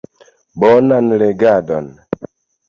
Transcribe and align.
Bonan 0.63 1.09
legadon. 1.19 1.87